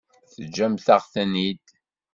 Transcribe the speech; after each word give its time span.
Teǧǧamt-aɣ-ten-id? 0.33 1.63